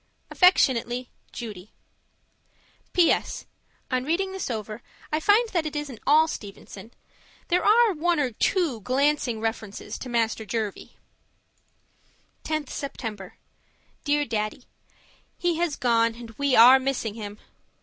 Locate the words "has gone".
15.57-16.15